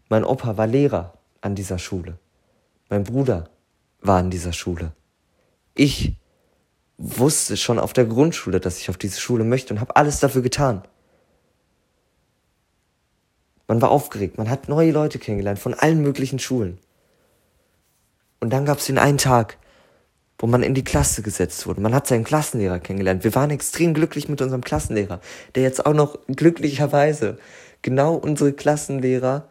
Mein 0.09 0.25
Opa 0.25 0.57
war 0.57 0.67
Lehrer 0.67 1.19
an 1.41 1.55
dieser 1.55 1.79
Schule. 1.79 2.19
Mein 2.89 3.05
Bruder 3.05 3.51
war 4.01 4.19
an 4.19 4.31
dieser 4.31 4.53
Schule. 4.53 4.93
Ich 5.75 6.17
wusste 6.97 7.57
schon 7.57 7.79
auf 7.79 7.93
der 7.93 8.07
Grundschule, 8.07 8.61
dass 8.61 8.79
ich 8.79 8.89
auf 8.89 8.97
diese 8.97 9.21
Schule 9.21 9.45
möchte 9.45 9.75
und 9.75 9.81
habe 9.81 9.97
alles 9.97 10.21
dafür 10.21 10.43
getan. 10.43 10.83
Man 13.67 13.83
war 13.83 13.91
aufgeregt, 13.91 14.39
man 14.39 14.49
hat 14.49 14.69
neue 14.69 14.93
Leute 14.93 15.19
kennengelernt 15.19 15.59
von 15.59 15.75
allen 15.75 16.01
möglichen 16.01 16.39
Schulen. 16.39 16.79
Und 18.41 18.51
dann 18.51 18.65
gab 18.65 18.79
es 18.79 18.87
den 18.87 18.99
einen 18.99 19.19
Tag, 19.19 19.57
wo 20.39 20.47
man 20.47 20.63
in 20.63 20.75
die 20.75 20.85
Klasse 20.85 21.23
gesetzt 21.23 21.67
wurde. 21.67 21.81
Man 21.81 21.95
hat 21.95 22.07
seinen 22.07 22.25
Klassenlehrer 22.25 22.79
kennengelernt. 22.79 23.25
Wir 23.25 23.35
waren 23.35 23.51
extrem 23.51 23.95
glücklich 23.95 24.29
mit 24.29 24.41
unserem 24.41 24.63
Klassenlehrer, 24.63 25.21
der 25.55 25.65
jetzt 25.65 25.85
auch 25.85 25.95
noch 25.95 26.19
glücklicherweise 26.29 27.39
genau 27.83 28.15
unsere 28.15 28.53
Klassenlehrer 28.53 29.49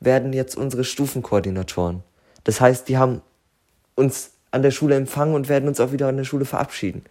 werden 0.00 0.32
jetzt 0.32 0.56
unsere 0.56 0.84
Stufenkoordinatoren. 0.84 2.02
Das 2.44 2.60
heißt, 2.60 2.88
die 2.88 2.98
haben 2.98 3.22
uns 3.94 4.32
an 4.50 4.62
der 4.62 4.70
Schule 4.70 4.94
empfangen 4.94 5.34
und 5.34 5.48
werden 5.48 5.68
uns 5.68 5.80
auch 5.80 5.92
wieder 5.92 6.08
an 6.08 6.18
der 6.18 6.24
Schule 6.24 6.44
verabschieden. 6.44 7.04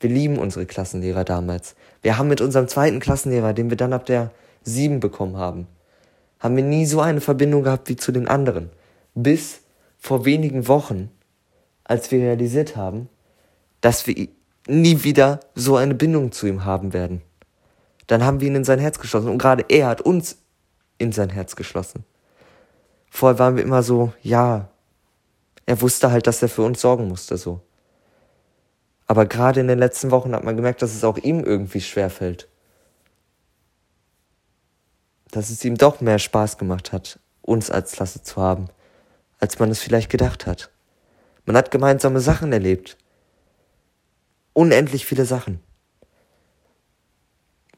Wir 0.00 0.10
lieben 0.10 0.38
unsere 0.38 0.66
Klassenlehrer 0.66 1.24
damals. 1.24 1.74
Wir 2.02 2.18
haben 2.18 2.28
mit 2.28 2.42
unserem 2.42 2.68
zweiten 2.68 3.00
Klassenlehrer, 3.00 3.54
den 3.54 3.70
wir 3.70 3.76
dann 3.78 3.94
ab 3.94 4.04
der 4.04 4.30
sieben 4.62 5.00
bekommen 5.00 5.36
haben, 5.36 5.66
haben 6.40 6.56
wir 6.56 6.64
nie 6.64 6.84
so 6.84 7.00
eine 7.00 7.20
Verbindung 7.20 7.62
gehabt 7.62 7.88
wie 7.88 7.96
zu 7.96 8.12
den 8.12 8.28
anderen. 8.28 8.70
Bis 9.14 9.60
vor 10.06 10.24
wenigen 10.24 10.68
Wochen, 10.68 11.10
als 11.82 12.12
wir 12.12 12.20
realisiert 12.20 12.76
haben, 12.76 13.08
dass 13.80 14.06
wir 14.06 14.28
nie 14.68 15.02
wieder 15.02 15.40
so 15.56 15.74
eine 15.76 15.96
Bindung 15.96 16.30
zu 16.30 16.46
ihm 16.46 16.64
haben 16.64 16.92
werden. 16.92 17.22
Dann 18.06 18.24
haben 18.24 18.40
wir 18.40 18.46
ihn 18.46 18.54
in 18.54 18.64
sein 18.64 18.78
Herz 18.78 19.00
geschlossen 19.00 19.28
und 19.28 19.38
gerade 19.38 19.64
er 19.68 19.88
hat 19.88 20.00
uns 20.00 20.38
in 20.98 21.10
sein 21.10 21.28
Herz 21.28 21.56
geschlossen. 21.56 22.04
Vorher 23.10 23.40
waren 23.40 23.56
wir 23.56 23.64
immer 23.64 23.82
so, 23.82 24.12
ja, 24.22 24.68
er 25.66 25.80
wusste 25.80 26.12
halt, 26.12 26.28
dass 26.28 26.40
er 26.40 26.48
für 26.48 26.62
uns 26.62 26.80
sorgen 26.80 27.08
musste, 27.08 27.36
so. 27.36 27.60
Aber 29.08 29.26
gerade 29.26 29.58
in 29.58 29.66
den 29.66 29.80
letzten 29.80 30.12
Wochen 30.12 30.36
hat 30.36 30.44
man 30.44 30.54
gemerkt, 30.54 30.82
dass 30.82 30.94
es 30.94 31.02
auch 31.02 31.18
ihm 31.18 31.42
irgendwie 31.42 31.80
schwer 31.80 32.10
fällt. 32.10 32.48
Dass 35.32 35.50
es 35.50 35.64
ihm 35.64 35.76
doch 35.76 36.00
mehr 36.00 36.20
Spaß 36.20 36.58
gemacht 36.58 36.92
hat, 36.92 37.18
uns 37.42 37.72
als 37.72 37.92
Klasse 37.92 38.22
zu 38.22 38.40
haben, 38.40 38.68
als 39.38 39.58
man 39.58 39.70
es 39.70 39.80
vielleicht 39.80 40.10
gedacht 40.10 40.46
hat. 40.46 40.70
Man 41.44 41.56
hat 41.56 41.70
gemeinsame 41.70 42.20
Sachen 42.20 42.52
erlebt. 42.52 42.96
Unendlich 44.52 45.06
viele 45.06 45.24
Sachen. 45.24 45.60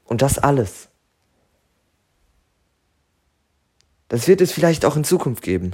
Und 0.05 0.23
das 0.23 0.38
alles 0.38 0.88
Das 4.09 4.27
wird 4.27 4.41
es 4.41 4.53
vielleicht 4.53 4.85
auch 4.85 4.97
in 4.97 5.05
Zukunft 5.05 5.43
geben. 5.43 5.73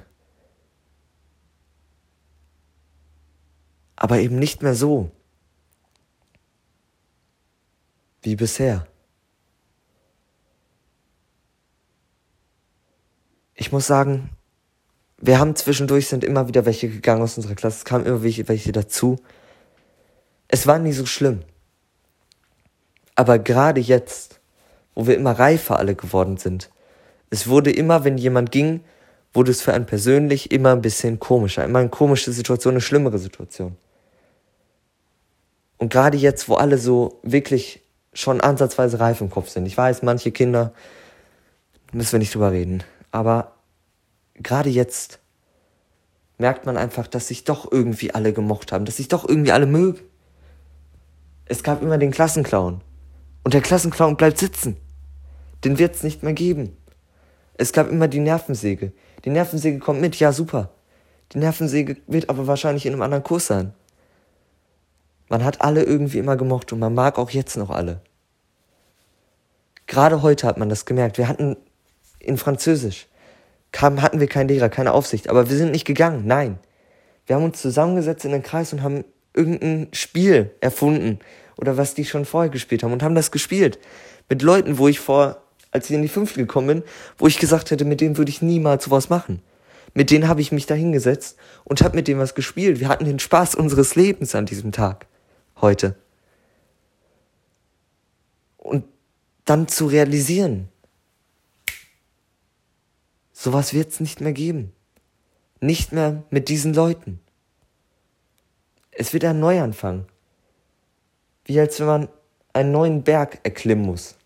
Aber 3.96 4.18
eben 4.18 4.38
nicht 4.38 4.62
mehr 4.62 4.74
so 4.74 5.12
wie 8.22 8.34
bisher. 8.34 8.88
Ich 13.54 13.70
muss 13.70 13.86
sagen, 13.86 14.30
wir 15.26 15.38
haben 15.38 15.56
zwischendurch 15.56 16.08
sind 16.08 16.22
immer 16.22 16.48
wieder 16.48 16.66
welche 16.66 16.86
gegangen 16.86 17.22
aus 17.22 17.38
unserer 17.38 17.54
Klasse, 17.54 17.78
es 17.78 17.84
kamen 17.86 18.04
immer 18.04 18.22
welche, 18.22 18.72
dazu. 18.72 19.16
Es 20.48 20.66
war 20.66 20.78
nie 20.78 20.92
so 20.92 21.06
schlimm. 21.06 21.40
Aber 23.14 23.38
gerade 23.38 23.80
jetzt, 23.80 24.40
wo 24.94 25.06
wir 25.06 25.16
immer 25.16 25.32
reifer 25.32 25.78
alle 25.78 25.94
geworden 25.94 26.36
sind, 26.36 26.68
es 27.30 27.48
wurde 27.48 27.70
immer, 27.70 28.04
wenn 28.04 28.18
jemand 28.18 28.52
ging, 28.52 28.84
wurde 29.32 29.50
es 29.50 29.62
für 29.62 29.72
einen 29.72 29.86
persönlich 29.86 30.50
immer 30.50 30.72
ein 30.72 30.82
bisschen 30.82 31.18
komischer. 31.18 31.64
Immer 31.64 31.78
eine 31.78 31.88
komische 31.88 32.30
Situation, 32.30 32.74
eine 32.74 32.82
schlimmere 32.82 33.18
Situation. 33.18 33.76
Und 35.78 35.90
gerade 35.90 36.18
jetzt, 36.18 36.50
wo 36.50 36.56
alle 36.56 36.76
so 36.76 37.18
wirklich 37.22 37.80
schon 38.12 38.42
ansatzweise 38.42 39.00
reif 39.00 39.22
im 39.22 39.30
Kopf 39.30 39.48
sind. 39.48 39.64
Ich 39.64 39.76
weiß, 39.76 40.02
manche 40.02 40.32
Kinder 40.32 40.74
müssen 41.92 42.12
wir 42.12 42.18
nicht 42.18 42.34
drüber 42.34 42.52
reden. 42.52 42.84
Aber 43.10 43.53
gerade 44.34 44.70
jetzt 44.70 45.20
merkt 46.38 46.66
man 46.66 46.76
einfach, 46.76 47.06
dass 47.06 47.28
sich 47.28 47.44
doch 47.44 47.70
irgendwie 47.70 48.12
alle 48.12 48.32
gemocht 48.32 48.72
haben, 48.72 48.84
dass 48.84 48.96
sich 48.96 49.08
doch 49.08 49.28
irgendwie 49.28 49.52
alle 49.52 49.66
mögen. 49.66 50.00
Es 51.46 51.62
gab 51.62 51.82
immer 51.82 51.98
den 51.98 52.10
Klassenclown. 52.10 52.80
Und 53.44 53.54
der 53.54 53.60
Klassenclown 53.60 54.16
bleibt 54.16 54.38
sitzen. 54.38 54.76
Den 55.64 55.78
wird 55.78 55.94
es 55.94 56.02
nicht 56.02 56.22
mehr 56.22 56.32
geben. 56.32 56.76
Es 57.54 57.72
gab 57.72 57.88
immer 57.88 58.08
die 58.08 58.20
Nervensäge. 58.20 58.92
Die 59.24 59.30
Nervensäge 59.30 59.78
kommt 59.78 60.00
mit, 60.00 60.18
ja 60.18 60.32
super. 60.32 60.70
Die 61.32 61.38
Nervensäge 61.38 61.96
wird 62.06 62.28
aber 62.28 62.46
wahrscheinlich 62.46 62.86
in 62.86 62.92
einem 62.92 63.02
anderen 63.02 63.22
Kurs 63.22 63.46
sein. 63.46 63.74
Man 65.28 65.44
hat 65.44 65.60
alle 65.60 65.82
irgendwie 65.84 66.18
immer 66.18 66.36
gemocht 66.36 66.72
und 66.72 66.78
man 66.78 66.94
mag 66.94 67.18
auch 67.18 67.30
jetzt 67.30 67.56
noch 67.56 67.70
alle. 67.70 68.00
Gerade 69.86 70.22
heute 70.22 70.46
hat 70.46 70.58
man 70.58 70.68
das 70.68 70.86
gemerkt. 70.86 71.18
Wir 71.18 71.28
hatten 71.28 71.56
in 72.18 72.38
Französisch 72.38 73.06
kam, 73.74 74.00
hatten 74.02 74.20
wir 74.20 74.28
keinen 74.28 74.46
Lehrer, 74.46 74.68
keine 74.68 74.92
Aufsicht, 74.92 75.28
aber 75.28 75.50
wir 75.50 75.56
sind 75.56 75.72
nicht 75.72 75.84
gegangen, 75.84 76.22
nein. 76.26 76.60
Wir 77.26 77.34
haben 77.34 77.44
uns 77.44 77.60
zusammengesetzt 77.60 78.24
in 78.24 78.30
den 78.30 78.44
Kreis 78.44 78.72
und 78.72 78.82
haben 78.82 79.04
irgendein 79.34 79.88
Spiel 79.92 80.52
erfunden 80.60 81.18
oder 81.56 81.76
was 81.76 81.92
die 81.94 82.04
schon 82.04 82.24
vorher 82.24 82.50
gespielt 82.50 82.84
haben 82.84 82.92
und 82.92 83.02
haben 83.02 83.16
das 83.16 83.32
gespielt. 83.32 83.80
Mit 84.28 84.42
Leuten, 84.42 84.78
wo 84.78 84.86
ich 84.86 85.00
vor, 85.00 85.42
als 85.72 85.90
ich 85.90 85.96
in 85.96 86.02
die 86.02 86.08
fünfte 86.08 86.38
gekommen 86.38 86.68
bin, 86.68 86.82
wo 87.18 87.26
ich 87.26 87.40
gesagt 87.40 87.72
hätte, 87.72 87.84
mit 87.84 88.00
denen 88.00 88.16
würde 88.16 88.30
ich 88.30 88.42
niemals 88.42 88.84
sowas 88.84 89.10
machen. 89.10 89.42
Mit 89.92 90.12
denen 90.12 90.28
habe 90.28 90.40
ich 90.40 90.52
mich 90.52 90.66
da 90.66 90.74
hingesetzt 90.74 91.36
und 91.64 91.82
habe 91.82 91.96
mit 91.96 92.06
denen 92.06 92.20
was 92.20 92.36
gespielt. 92.36 92.78
Wir 92.78 92.88
hatten 92.88 93.06
den 93.06 93.18
Spaß 93.18 93.56
unseres 93.56 93.96
Lebens 93.96 94.36
an 94.36 94.46
diesem 94.46 94.70
Tag. 94.70 95.06
Heute. 95.60 95.96
Und 98.56 98.84
dann 99.44 99.66
zu 99.66 99.86
realisieren, 99.86 100.68
sowas 103.44 103.74
wird 103.74 103.92
es 103.92 104.00
nicht 104.00 104.20
mehr 104.20 104.32
geben. 104.32 104.72
Nicht 105.60 105.92
mehr 105.92 106.22
mit 106.30 106.48
diesen 106.48 106.74
Leuten. 106.74 107.20
Es 108.90 109.12
wird 109.12 109.24
ein 109.24 109.38
Neuanfang. 109.38 110.06
Wie 111.44 111.60
als 111.60 111.78
wenn 111.78 111.86
man 111.86 112.08
einen 112.54 112.72
neuen 112.72 113.02
Berg 113.02 113.40
erklimmen 113.42 113.84
muss. 113.84 114.16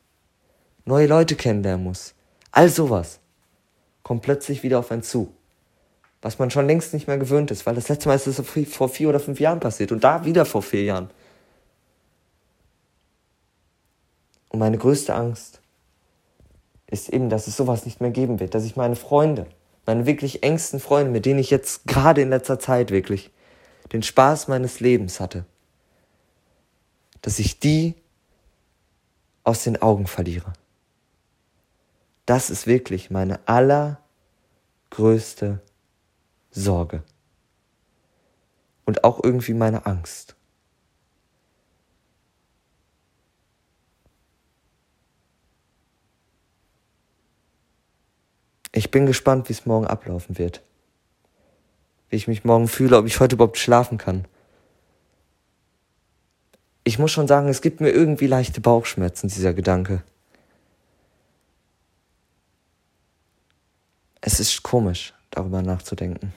Neue 0.84 1.06
Leute 1.06 1.34
kennenlernen 1.34 1.84
muss. 1.84 2.14
All 2.52 2.68
sowas 2.68 3.18
kommt 4.02 4.22
plötzlich 4.22 4.62
wieder 4.62 4.78
auf 4.78 4.90
einen 4.90 5.02
zu. 5.02 5.34
Was 6.22 6.38
man 6.38 6.50
schon 6.50 6.66
längst 6.66 6.94
nicht 6.94 7.08
mehr 7.08 7.18
gewöhnt 7.18 7.50
ist, 7.50 7.66
weil 7.66 7.74
das 7.74 7.88
letzte 7.88 8.08
Mal 8.08 8.14
ist 8.14 8.26
es 8.26 8.40
vor 8.70 8.88
vier 8.88 9.08
oder 9.08 9.20
fünf 9.20 9.40
Jahren 9.40 9.60
passiert 9.60 9.92
und 9.92 10.02
da 10.02 10.24
wieder 10.24 10.44
vor 10.44 10.62
vier 10.62 10.84
Jahren. 10.84 11.10
Und 14.48 14.60
meine 14.60 14.78
größte 14.78 15.14
Angst 15.14 15.60
ist 16.90 17.10
eben, 17.10 17.28
dass 17.28 17.46
es 17.46 17.56
sowas 17.56 17.84
nicht 17.84 18.00
mehr 18.00 18.10
geben 18.10 18.40
wird, 18.40 18.54
dass 18.54 18.64
ich 18.64 18.76
meine 18.76 18.96
Freunde, 18.96 19.46
meine 19.86 20.06
wirklich 20.06 20.42
engsten 20.42 20.80
Freunde, 20.80 21.10
mit 21.10 21.26
denen 21.26 21.38
ich 21.38 21.50
jetzt 21.50 21.86
gerade 21.86 22.22
in 22.22 22.30
letzter 22.30 22.58
Zeit 22.58 22.90
wirklich 22.90 23.30
den 23.92 24.02
Spaß 24.02 24.48
meines 24.48 24.80
Lebens 24.80 25.20
hatte, 25.20 25.44
dass 27.22 27.38
ich 27.38 27.60
die 27.60 27.94
aus 29.44 29.64
den 29.64 29.80
Augen 29.80 30.06
verliere. 30.06 30.52
Das 32.26 32.50
ist 32.50 32.66
wirklich 32.66 33.10
meine 33.10 33.40
allergrößte 34.90 35.60
Sorge. 36.50 37.02
Und 38.84 39.04
auch 39.04 39.22
irgendwie 39.22 39.54
meine 39.54 39.86
Angst. 39.86 40.36
Ich 48.78 48.92
bin 48.92 49.06
gespannt, 49.06 49.48
wie 49.48 49.54
es 49.54 49.66
morgen 49.66 49.88
ablaufen 49.88 50.38
wird. 50.38 50.62
Wie 52.10 52.14
ich 52.14 52.28
mich 52.28 52.44
morgen 52.44 52.68
fühle, 52.68 52.96
ob 52.96 53.06
ich 53.06 53.18
heute 53.18 53.34
überhaupt 53.34 53.58
schlafen 53.58 53.98
kann. 53.98 54.24
Ich 56.84 56.96
muss 56.96 57.10
schon 57.10 57.26
sagen, 57.26 57.48
es 57.48 57.60
gibt 57.60 57.80
mir 57.80 57.90
irgendwie 57.90 58.28
leichte 58.28 58.60
Bauchschmerzen, 58.60 59.26
dieser 59.26 59.52
Gedanke. 59.52 60.04
Es 64.20 64.38
ist 64.38 64.62
komisch, 64.62 65.12
darüber 65.30 65.60
nachzudenken. 65.60 66.32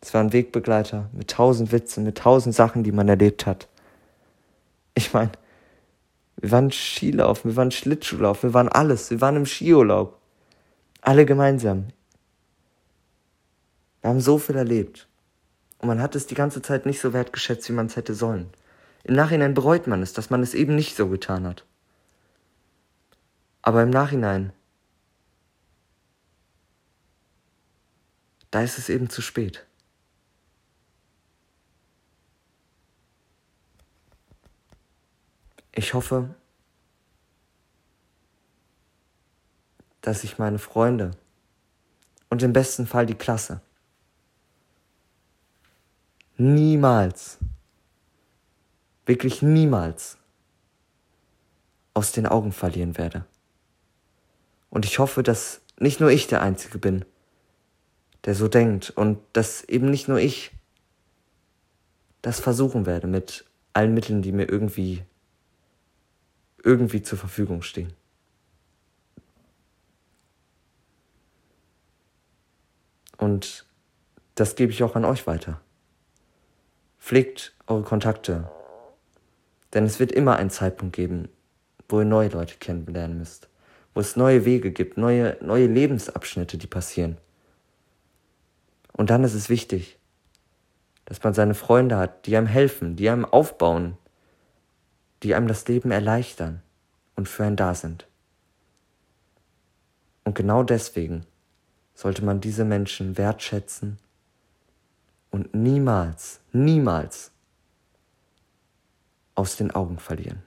Es 0.00 0.14
war 0.14 0.20
ein 0.20 0.32
Wegbegleiter 0.32 1.10
mit 1.12 1.28
tausend 1.28 1.72
Witzen, 1.72 2.04
mit 2.04 2.18
tausend 2.18 2.54
Sachen, 2.54 2.84
die 2.84 2.92
man 2.92 3.08
erlebt 3.08 3.46
hat. 3.46 3.66
Ich 4.94 5.12
meine, 5.12 5.32
wir 6.36 6.52
waren 6.52 6.70
Skilaufen, 6.70 7.50
wir 7.50 7.56
waren 7.56 7.72
Schlittschuhlaufen, 7.72 8.50
wir 8.50 8.54
waren 8.54 8.68
alles, 8.68 9.10
wir 9.10 9.20
waren 9.20 9.34
im 9.34 9.46
Skiurlaub. 9.46 10.19
Alle 11.00 11.24
gemeinsam. 11.24 11.88
Wir 14.00 14.10
haben 14.10 14.20
so 14.20 14.38
viel 14.38 14.56
erlebt. 14.56 15.08
Und 15.78 15.88
man 15.88 16.02
hat 16.02 16.14
es 16.14 16.26
die 16.26 16.34
ganze 16.34 16.60
Zeit 16.60 16.84
nicht 16.84 17.00
so 17.00 17.12
wertgeschätzt, 17.12 17.68
wie 17.68 17.72
man 17.72 17.86
es 17.86 17.96
hätte 17.96 18.14
sollen. 18.14 18.50
Im 19.04 19.14
Nachhinein 19.14 19.54
bereut 19.54 19.86
man 19.86 20.02
es, 20.02 20.12
dass 20.12 20.28
man 20.28 20.42
es 20.42 20.52
eben 20.52 20.76
nicht 20.76 20.94
so 20.94 21.08
getan 21.08 21.46
hat. 21.46 21.64
Aber 23.62 23.82
im 23.82 23.90
Nachhinein, 23.90 24.52
da 28.50 28.62
ist 28.62 28.78
es 28.78 28.88
eben 28.88 29.08
zu 29.08 29.22
spät. 29.22 29.66
Ich 35.72 35.94
hoffe, 35.94 36.34
dass 40.00 40.24
ich 40.24 40.38
meine 40.38 40.58
Freunde 40.58 41.12
und 42.28 42.42
im 42.42 42.52
besten 42.52 42.86
Fall 42.86 43.06
die 43.06 43.14
Klasse 43.14 43.60
niemals, 46.36 47.38
wirklich 49.04 49.42
niemals 49.42 50.16
aus 51.92 52.12
den 52.12 52.26
Augen 52.26 52.52
verlieren 52.52 52.96
werde. 52.96 53.26
Und 54.70 54.86
ich 54.86 54.98
hoffe, 54.98 55.22
dass 55.22 55.60
nicht 55.78 56.00
nur 56.00 56.10
ich 56.10 56.28
der 56.28 56.40
Einzige 56.40 56.78
bin, 56.78 57.04
der 58.24 58.34
so 58.34 58.48
denkt 58.48 58.90
und 58.90 59.18
dass 59.32 59.64
eben 59.64 59.90
nicht 59.90 60.08
nur 60.08 60.18
ich 60.18 60.52
das 62.22 62.40
versuchen 62.40 62.86
werde 62.86 63.06
mit 63.06 63.44
allen 63.72 63.94
Mitteln, 63.94 64.22
die 64.22 64.32
mir 64.32 64.48
irgendwie 64.48 65.02
irgendwie 66.62 67.02
zur 67.02 67.18
Verfügung 67.18 67.62
stehen. 67.62 67.92
Und 73.20 73.66
das 74.34 74.56
gebe 74.56 74.72
ich 74.72 74.82
auch 74.82 74.96
an 74.96 75.04
euch 75.04 75.26
weiter. 75.26 75.60
Pflegt 76.98 77.54
eure 77.66 77.82
Kontakte. 77.82 78.50
Denn 79.74 79.84
es 79.84 80.00
wird 80.00 80.10
immer 80.10 80.36
einen 80.36 80.48
Zeitpunkt 80.48 80.96
geben, 80.96 81.28
wo 81.88 82.00
ihr 82.00 82.06
neue 82.06 82.30
Leute 82.30 82.56
kennenlernen 82.56 83.18
müsst. 83.18 83.48
Wo 83.92 84.00
es 84.00 84.16
neue 84.16 84.46
Wege 84.46 84.72
gibt, 84.72 84.96
neue, 84.96 85.36
neue 85.42 85.66
Lebensabschnitte, 85.66 86.56
die 86.56 86.66
passieren. 86.66 87.18
Und 88.92 89.10
dann 89.10 89.22
ist 89.22 89.34
es 89.34 89.50
wichtig, 89.50 89.98
dass 91.04 91.22
man 91.22 91.34
seine 91.34 91.54
Freunde 91.54 91.98
hat, 91.98 92.26
die 92.26 92.36
einem 92.36 92.46
helfen, 92.46 92.96
die 92.96 93.10
einem 93.10 93.26
aufbauen, 93.26 93.98
die 95.22 95.34
einem 95.34 95.46
das 95.46 95.68
Leben 95.68 95.90
erleichtern 95.90 96.62
und 97.16 97.28
für 97.28 97.44
einen 97.44 97.56
da 97.56 97.74
sind. 97.74 98.06
Und 100.24 100.34
genau 100.34 100.62
deswegen 100.62 101.26
sollte 102.00 102.24
man 102.24 102.40
diese 102.40 102.64
Menschen 102.64 103.18
wertschätzen 103.18 103.98
und 105.30 105.54
niemals, 105.54 106.40
niemals 106.50 107.30
aus 109.34 109.56
den 109.56 109.70
Augen 109.70 109.98
verlieren. 109.98 110.42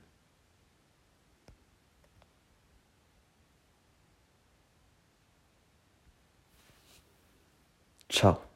Ciao. 8.09 8.52